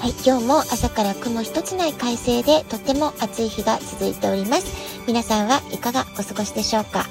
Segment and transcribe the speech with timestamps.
[0.00, 5.04] はい、今日も朝から雲一つない快晴でとても暑い日が続いております。
[5.06, 7.04] 皆さんはいかがお過ごしでしょうか？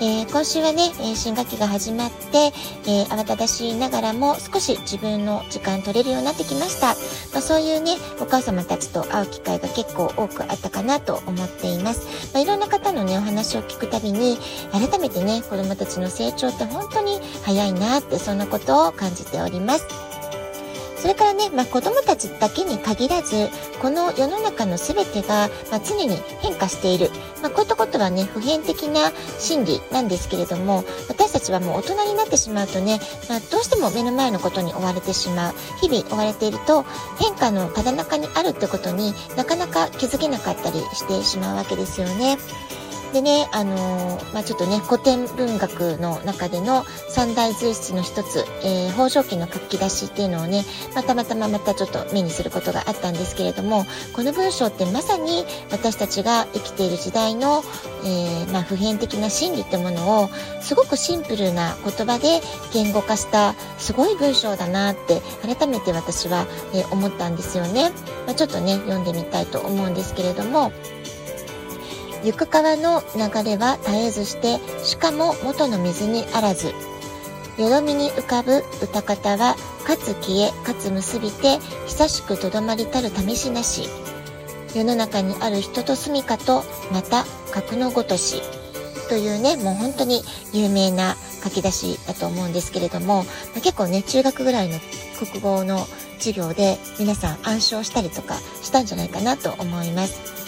[0.00, 2.52] えー、今週はね、え新学期が始まって、
[2.86, 6.94] えー、慌ただしいながらも少し自分の時間取れるようになってきました。
[7.32, 12.30] まあ、そういうね、お母様たちと会う機会が結構多くあったかなと思っています。
[12.32, 14.38] まあ、いろんな方のね、お話を聞くたびに、
[14.70, 20.11] 改めてね、子供たちの成長って本当に早いなって、そんなことを感じております。
[21.02, 23.48] それからね、まあ、子供たちだけに限らず、
[23.80, 27.10] この世の中の全てが、まあ、常に変化している。
[27.42, 29.10] まあ、こういったことはね、普遍的な
[29.40, 35.54] 心理なんですけれども、私たちはもう大人になってしまうとね、まあ、どうしても目の前のことに追われてしまう。
[35.80, 36.84] 日々追われていると、
[37.18, 42.38] 変化のただ中にあるってことになかなか気づけなかったりしてしまうわけですよね。
[43.12, 57.62] でね、あのー、まあ、ちょっとね、古典文学の中での三大随筆の一つ、えー、北条記の書き出しっていうのをね、ま、たまたままたちょっと目にすることがあったんですけれども、この文章ってまさに私たちが生きている時代の、
[58.04, 60.30] えー、まあ、普遍的な真理ってものを、
[60.62, 62.40] すごくシンプルな言葉で
[62.72, 67.90] 言語化したすごい文章だなって改めて私は、え思ったんですよね。
[68.26, 70.72] ま、ちょっとね、読んでみたいと思うんですけれども、
[72.24, 76.72] 行く川の流れは絶えずして、しかも元の水にあらず。
[77.58, 83.88] よどみに浮かぶ歌方は、かつ消え、かつ結びて、久しくとどまりたる試しなし。
[84.74, 88.40] 世の中にある人と住みかと、また、格のごとし。
[89.08, 94.78] というね、もう本当に有名な書き出しだと思うんですけれども、ま、結構ね、中学ぐらいの
[95.18, 95.86] 国語の
[96.18, 100.41] 授業で皆さん暗唱したりとかしたんじゃないかなと思います。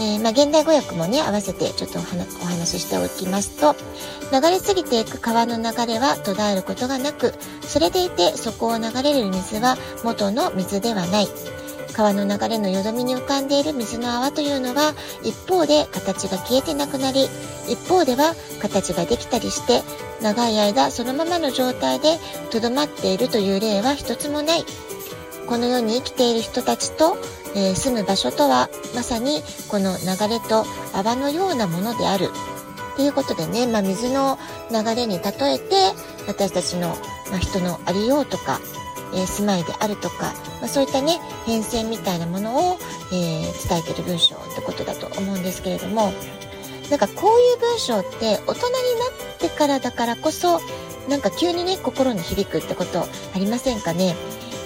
[0.00, 3.74] えー、まあ、現代語訳もね、合わせてちょっとお話ししておきますと、
[4.32, 11.28] 流れ過ぎていく川の流れは途絶えることがなく、それでいてそこを流れる水は元の水ではない。
[11.92, 14.94] 川の流れのよどみに浮かんでいる水の泡というのは、
[15.24, 17.28] 一方で形が消えてなくなり、
[17.68, 19.82] 一方では形ができたりして、
[20.22, 22.18] 長い間そのままの状態で
[22.50, 24.64] 留まっているという例は一つもない。
[25.48, 27.16] この世に生きている人たちと
[27.58, 30.64] えー、住む場所とはまさにこの流れと
[30.94, 32.30] 泡のようなものである。
[32.94, 34.38] っていうことでね、まあ、水の
[34.72, 35.74] 流れに例えて
[36.26, 36.88] 私たちの、
[37.30, 38.58] まあ、人のありようとか、
[39.14, 42.78] えー、住まいであるとか、まあ、そういったね変遷みたいなものを、
[43.12, 46.12] えー、伝えてる文章ってことだと思うんですけれども
[46.90, 50.60] なんかこういう文章って大人になってからだからこそ
[51.08, 54.16] なんか急にね心に響くってことありませんかね？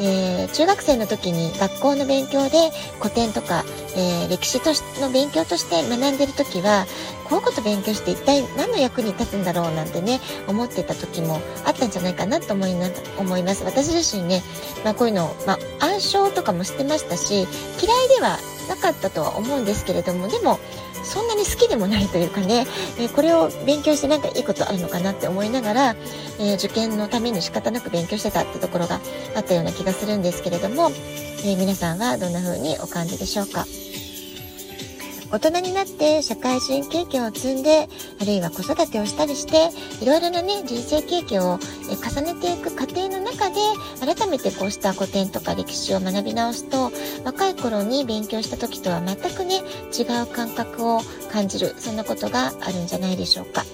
[0.00, 3.64] えー、中学生の時に学校の勉強で古典とか、
[3.96, 6.86] えー、歴史としの勉強として学んでる時は
[7.28, 12.88] こういうこと勉強して一体何の役に立つんだろうなんてね思ってた時もあったんじゃないかなと思いな
[13.18, 13.62] 思います。
[13.64, 14.42] 私自身ね、
[14.84, 17.46] まあ、こういうの、まあ、暗唱とかもしてましたし嫌い
[18.16, 18.38] では
[18.70, 20.58] なかったとは思うんですけれどもでも
[21.02, 22.66] そんなに好きでもないというかね、
[22.98, 25.96] えー、これを勉強してなんかいいことあるのかなって思いながら、
[26.38, 29.00] えー、受験のために仕方なく勉強してたってところが
[29.34, 30.90] あったような気がするんですけれども、
[31.44, 33.64] え、皆さんはどんな風にお感じでしょうか？
[35.30, 37.88] 大人になって社会人経験を積んで、
[38.20, 39.70] あるいは子育てをしたりして、
[40.02, 41.58] いろいろなね、人生経験を
[41.88, 43.56] 重ねていく過程の中で、
[44.00, 46.90] 改めてこうした古典とか歴史を学び直すと、
[47.24, 49.58] 若い頃に勉強した時とは全くね、
[49.96, 53.64] 違う感覚を感じる、そんなことがあるんじゃないでしょうか。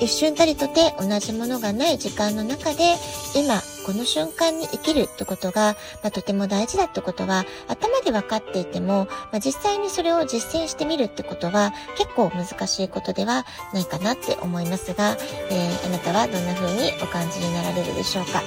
[0.00, 2.94] 一瞬たりとて同じものがない時間の中で、
[3.34, 15.16] 今、この瞬間に生きるってことが、まあ、とても大事だってことは、頭で分かっていても、まあ、実際にそれを実践してみるってことは、結構難しいことではないかなって思いますが、
[15.50, 18.42] えー、あなたはどんな風にお感じになられるでしょうか？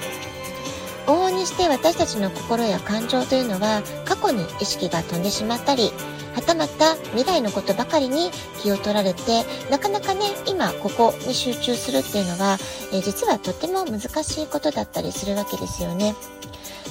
[1.08, 5.92] 往々にして私たちの心や感情というのは過去に意識が飛んでしまったり
[6.34, 8.32] はたまた未来のことばかりに
[8.62, 12.58] 気を取られて、なかなかね、今ここに集中するっていうのは、
[12.94, 16.16] えー、実はとても難しいことだったりするわけですよね。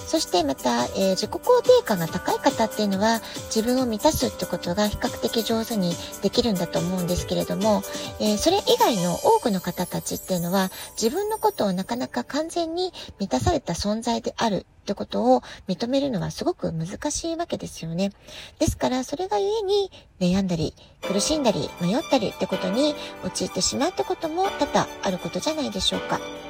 [0.09, 3.21] そしてまた、えー、自己肯定感が高い方っていうのは
[3.55, 7.83] 自分を満たすってことが比較的上手にできるんだと思うんですけれども、
[8.19, 10.71] えー、それ以外の多くの方たちっていうのは
[11.01, 18.11] 自分のことをなかなか完全に満たされた存在であるってことを認めるのはすごく難しいわけですよね。
[18.59, 20.73] ですから、それがゆえに悩んだり、
[21.03, 26.48] 苦しんだり、迷ったりってことに陥ってしまうってことも多々あることじゃないでしょうか。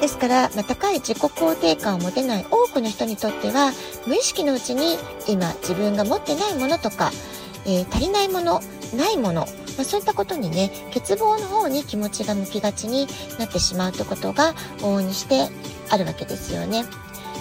[0.00, 3.72] ですから、まあ、高い自己肯定感を持てない多くの人にとっては、
[4.06, 4.96] 無意識のうちに
[5.28, 7.10] 今自分が持ってないものとか、
[7.66, 8.60] えー、足りないもの、
[8.96, 13.06] ないもの、まあ、そういったことにね、欠乏の方に気持ちが向きがちに
[13.38, 15.48] なってしまうということが往々にして
[15.90, 16.84] あるわけですよね。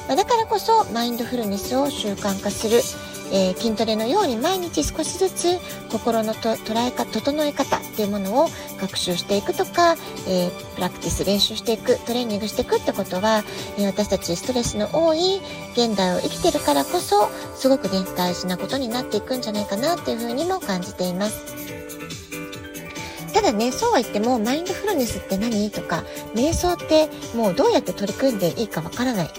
[0.08, 2.82] まあ、だからこそ、マインドフルネスを習慣化する。
[3.32, 5.60] えー、筋トレのように毎日少しずつ
[5.92, 8.50] 心のと捉えか、整え方っていうものを
[8.80, 9.96] 学習していくとか、
[10.28, 13.44] えー、プラクティス練習していく、トレーニングしていくってことは、
[13.78, 15.42] えー、私たちストレスの多い
[15.74, 21.69] 現代を生きてるからこそ、すごくね、大事なことになっていくんじゃないかなっていうふうにも感じています。
[23.50, 25.72] ただね、そうは言っても、マインドフルネスって何？
[25.72, 26.04] とか、
[26.36, 29.26] 瞑想ってもうどうやって取り組んでいいかわからない。
[29.26, 29.32] いい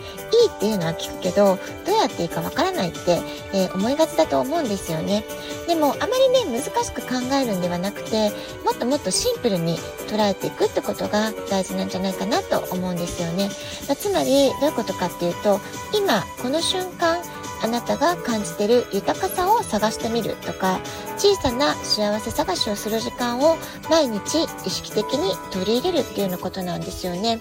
[0.48, 3.20] っていうのは聞くけど、どうやっていいかわからないって、
[3.52, 5.22] えー、思いがちだと思うんですよね。
[5.68, 8.30] でも、あまりね、難しく考えるんではなくて、
[8.64, 9.78] もっともっとシンプルに
[10.08, 13.48] 捉えていくってことが大事なんじゃないかなと思うんですよね。
[13.88, 15.60] ま、つまり、どういうことかっていうと、
[15.96, 17.22] 今、この瞬間、
[17.62, 20.80] あなたが感じてる豊かさを探してみるとか
[21.16, 23.56] 小さな幸せ探しをする時間を
[23.88, 27.40] 毎日意識的に取り入れるっていうようなことなんですよね。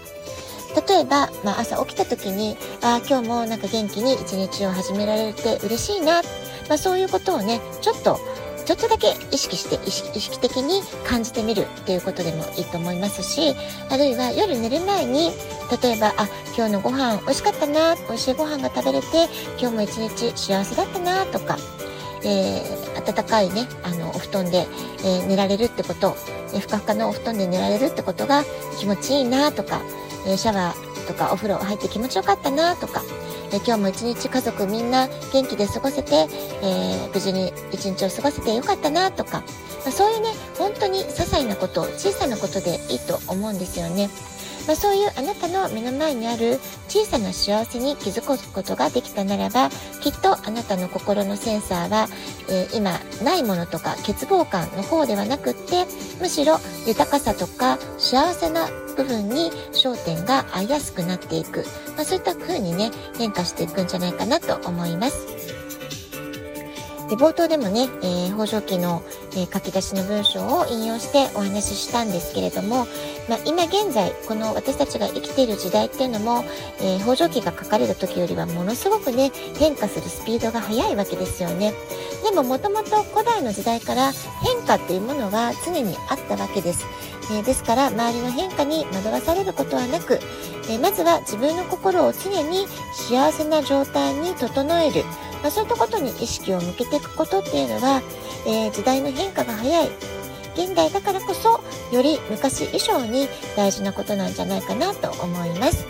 [0.87, 6.21] 例えば、まあ、朝起きた時に、ああ、今日もなんか元気に一日を始められて嬉しいな。
[6.67, 8.19] まあ、そういうことをね、ちょっと
[8.69, 13.55] ちょっとだけ意識して意識的に感じてみるっていうことでもいいと思いますし
[13.89, 15.31] あるいは夜寝る前に
[15.81, 19.07] 例えばあ今日のご飯美味しかったな美味しいご飯が食べれて
[19.59, 21.57] 今日も一日幸せだったなとか
[22.23, 24.67] えー、暖かいね、あの、お布団で、
[25.05, 26.17] えー、寝られるってこと、
[26.59, 28.43] ふかふかのお布団で寝られるってことが
[28.77, 29.81] 気持ちいいなとか、
[30.27, 33.03] えシャワーとかお風呂入って気持ちよかったなとか、
[33.51, 36.27] え今日も一日家族みんな元気で過ごせて、
[36.61, 39.39] え、無事に一日を過ごせてよかったなとか、
[39.83, 44.09] まあ、そういうね、本当に些細なこと、小さなことでいいと思うんですよね。
[44.67, 49.69] まあ、そういうあなたの目の前にある小さな幸せに気づくことができたならば
[50.01, 52.07] きっとあなたの心のセンサーは、
[52.49, 55.85] えー、今ないものとか欠乏感の方ではなくって
[56.19, 61.63] むしろ豊かさとか幸せな部分に焦点が合いやすくなっていく、
[61.95, 65.49] まあ、そういった風にね変化していくんじゃないかなと思います。
[67.09, 72.87] で冒頭でもね、えー、北条記の、えー、書き出しの文章を引用してお話ししたんですけれども、
[73.27, 76.43] まあ、今現在この私たちが生きている時代っていうのも、
[76.79, 81.73] えー、北条記が書かれた時よりはものすごくね変化するスピードが速いわけですよね。
[82.23, 84.11] でももともと古代の時代から
[84.43, 86.85] 変化っていうものが常にあったわけです、
[87.31, 90.19] えー、ですから周りの変化に惑わされることはなく、
[90.69, 95.03] え、まずは自分の心を常に幸せな状態に整える。
[95.41, 98.01] まあ、そういったことに意識を向けていくことっていうのは、
[98.45, 99.89] えー、時代の変化が早い
[100.55, 101.61] 現代だからこそ
[101.95, 105.87] より昔以上に大事なことなんじゃないかなと思います。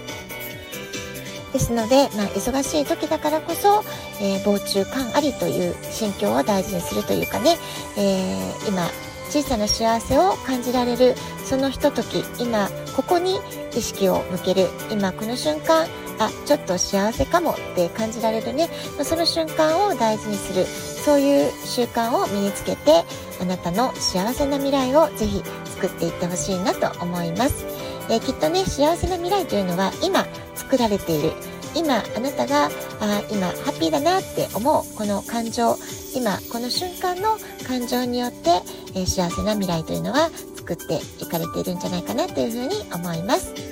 [1.54, 3.84] ですので、まあ、忙しい時だからこそ、
[4.22, 7.58] えー、防虫感ありという心境を大事にするというかね、
[7.98, 8.88] えー、今
[9.30, 13.40] 小さな幸せを感じられるそのひととき今ここに
[13.76, 15.88] 意識を向ける今この瞬間
[16.20, 18.70] あちょっと幸せかもって感じられるね。
[18.98, 20.66] まその瞬間を大事にする。
[20.66, 23.04] そういう習慣を身につけて
[23.42, 27.66] あなたの幸せな未来をぜひ作っていってほしいなと思います、
[28.10, 31.32] えー、きっとね幸せな未来というのは今作られている。
[31.76, 32.66] 今あなたが
[33.00, 35.78] あ今ハッピーだなって思うこの感情。
[36.16, 38.50] 今この瞬間の感情によって、
[38.96, 43.69] えー、幸せな未来というのは作っていかれているんじゃないかなというふうに思います。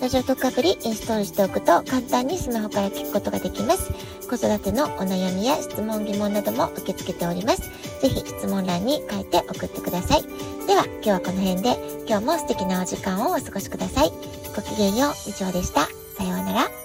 [0.00, 3.90] ラジオトークアプリインストールしておくと簡単にスマホから聞くことができます。
[4.28, 7.62] 子育てのお悩みや質問疑問なども受け付けております。
[8.00, 10.22] ぜひ質問欄に書いて送ってください。
[10.66, 11.76] では今日はこの辺で
[12.06, 14.12] 今日も素敵なお時間をお過ごしください。
[14.54, 15.88] ごきげんよう、以上でした。
[16.16, 16.77] さようなら。